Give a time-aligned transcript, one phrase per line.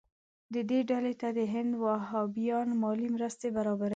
[0.69, 3.89] دې ډلې ته د هند وهابیان مالي مرستې برابروي.